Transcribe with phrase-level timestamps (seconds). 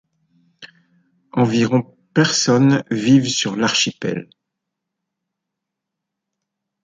[1.31, 4.27] Environ personnes vivent sur l'archipel.